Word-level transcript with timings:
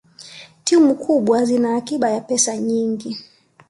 timu 0.63 0.95
kubwa 0.95 1.45
zina 1.45 1.75
akiba 1.75 2.09
ya 2.09 2.21
pesa 2.21 2.57
nyingi 2.57 3.17